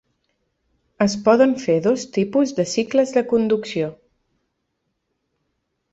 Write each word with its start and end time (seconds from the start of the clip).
Es 1.05 1.15
poden 1.27 1.53
fer 1.65 1.75
dos 1.89 2.07
tipus 2.17 2.55
de 2.61 2.67
cicles 2.73 3.15
de 3.19 3.25
conducció. 3.35 3.93